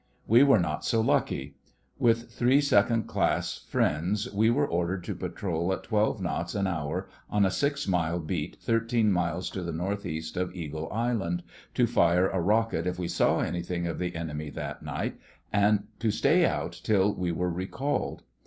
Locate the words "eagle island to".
10.55-11.85